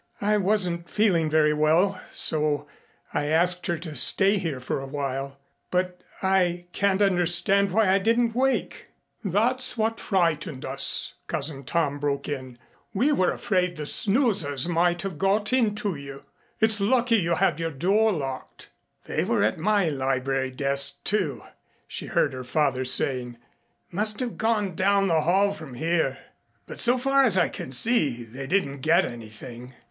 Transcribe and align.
"I 0.21 0.37
wasn't 0.37 0.89
feeling 0.89 1.29
very 1.29 1.53
well 1.53 2.01
so 2.11 2.65
I 3.13 3.25
asked 3.25 3.67
her 3.67 3.77
to 3.77 3.95
stay 3.95 4.39
here 4.39 4.59
for 4.59 4.81
a 4.81 4.87
while. 4.87 5.37
But 5.69 6.01
I 6.23 6.65
can't 6.73 7.03
understand 7.03 7.69
why 7.69 7.87
I 7.87 7.99
didn't 7.99 8.33
wake." 8.33 8.87
"That's 9.23 9.77
what 9.77 9.99
frightened 9.99 10.65
us," 10.65 11.13
Cousin 11.27 11.65
Tom 11.65 11.99
broke 11.99 12.27
in. 12.27 12.57
"We 12.95 13.11
were 13.11 13.31
afraid 13.31 13.75
the 13.75 13.85
snoozers 13.85 14.67
might 14.67 15.03
have 15.03 15.19
got 15.19 15.53
in 15.53 15.75
to 15.75 15.93
you" 15.93 16.23
"It's 16.61 16.81
lucky 16.81 17.17
you 17.17 17.35
had 17.35 17.59
your 17.59 17.69
door 17.69 18.11
locked." 18.11 18.71
"They 19.05 19.23
were 19.23 19.43
at 19.43 19.59
my 19.59 19.87
library 19.89 20.49
desk, 20.49 21.03
too," 21.03 21.43
she 21.87 22.07
heard 22.07 22.33
her 22.33 22.43
father 22.43 22.85
saying. 22.85 23.37
"Must 23.91 24.19
have 24.19 24.35
gone 24.39 24.73
down 24.73 25.05
the 25.09 25.21
hall 25.21 25.53
from 25.53 25.75
here. 25.75 26.17
But 26.65 26.81
so 26.81 26.97
far 26.97 27.23
as 27.23 27.37
I 27.37 27.49
can 27.49 27.71
see, 27.71 28.23
they 28.23 28.47
didn't 28.47 28.79
get 28.79 29.05
anything." 29.05 29.75